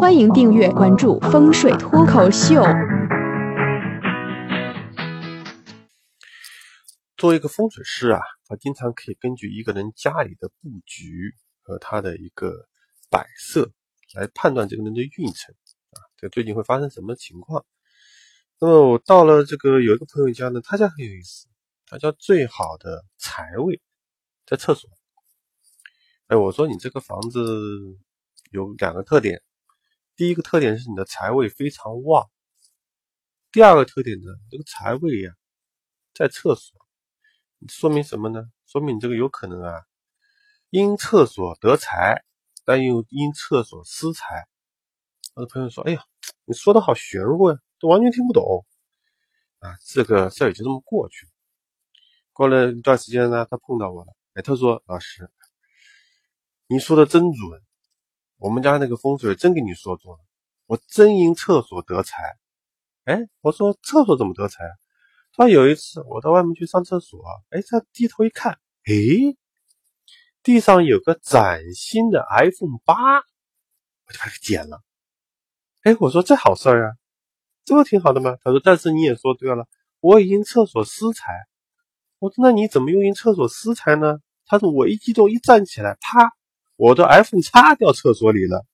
[0.00, 2.62] 欢迎订阅关注风水脱口秀。
[7.18, 12.66] 作为一个风水师啊，他经常可以根据一个人家里的布局和他的一个
[13.10, 13.70] 摆设
[14.14, 15.54] 来判断这个人的运程
[15.90, 17.66] 啊，这最近会发生什么情况。
[18.58, 21.46] 那么我到了这个有一个朋友家呢，他家很有意思，
[21.86, 23.82] 他家最好的财位
[24.46, 24.88] 在厕所。
[26.28, 27.38] 哎，我说你这个房子
[28.50, 29.42] 有两个特点，
[30.20, 32.30] 第一个特点是你的财位非常旺，
[33.50, 35.32] 第二个特点呢，这个财位呀
[36.12, 36.78] 在厕所，
[37.70, 38.44] 说明什么呢？
[38.66, 39.80] 说明你这个有可能啊，
[40.68, 42.22] 因厕所得财，
[42.66, 44.46] 但又因厕所失财。
[45.32, 46.04] 我的朋友说：“哎呀，
[46.44, 48.66] 你说的好玄乎呀，都完全听不懂。”
[49.60, 51.32] 啊，这个事儿也就这么过去了。
[52.34, 55.30] 过了一段时间呢，他碰到我了，哎，他说：“老师。”
[56.68, 57.62] 你说的真准，
[58.40, 60.18] 我们家那个风水真给你说中了，
[60.64, 62.38] 我真因厕所得财。
[63.04, 64.64] 哎，我说厕所怎么得财？
[65.34, 69.36] 他说有一次我到外面去上厕所，哎，他低头一看，哎，
[70.42, 74.80] 地上有个崭新的 iPhone 八，我就把它捡了。
[75.82, 76.96] 哎，我说这好事儿啊，
[77.66, 78.38] 这不挺好的吗？
[78.42, 79.68] 他说，但是你也说对了，
[80.00, 81.46] 我因厕所失财。
[82.18, 84.18] 我说那你怎么又因厕所失财呢？
[84.46, 86.32] 他说我一激动一站起来，啪。
[86.80, 88.64] 我的 iPhone 插掉厕所里了，